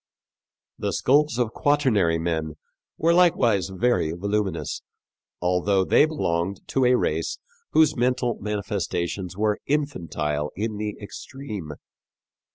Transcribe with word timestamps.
The 0.79 0.93
skulls 0.93 1.37
of 1.37 1.53
Quaternary 1.53 2.17
men 2.17 2.53
were 2.97 3.13
likewise 3.13 3.69
very 3.69 4.11
voluminous, 4.13 4.81
although 5.39 5.85
they 5.85 6.05
belonged 6.05 6.61
to 6.69 6.85
a 6.85 6.97
race 6.97 7.37
whose 7.73 7.95
mental 7.95 8.39
manifestations 8.41 9.37
were 9.37 9.59
infantile 9.67 10.49
in 10.55 10.77
the 10.77 10.97
extreme. 10.99 11.73